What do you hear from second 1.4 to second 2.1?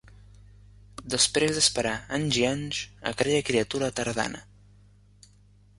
d'esperar